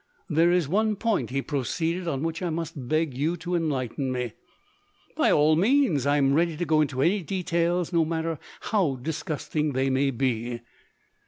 "There 0.27 0.49
is 0.51 0.67
one 0.67 0.95
point," 0.95 1.29
he 1.29 1.43
proceeded, 1.43 2.07
"on 2.07 2.23
which 2.23 2.41
I 2.41 2.49
must 2.49 2.87
beg 2.87 3.15
you 3.15 3.37
to 3.37 3.53
enlighten 3.53 4.11
me." 4.11 4.33
"By 5.15 5.31
all 5.31 5.55
means! 5.55 6.07
I 6.07 6.17
am 6.17 6.33
ready 6.33 6.57
to 6.57 6.65
go 6.65 6.81
into 6.81 7.03
any 7.03 7.21
details, 7.21 7.93
no 7.93 8.03
matter 8.03 8.39
how 8.61 8.95
disgusting 8.95 9.73
they 9.73 9.91
may 9.91 10.09
be." 10.09 10.61